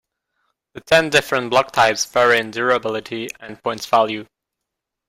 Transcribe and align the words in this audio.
The 0.73 0.81
ten 0.81 1.11
different 1.11 1.51
block 1.51 1.73
types 1.73 2.05
vary 2.05 2.39
in 2.39 2.49
durability 2.49 3.27
and 3.39 3.61
points 3.61 3.85
value. 3.85 4.25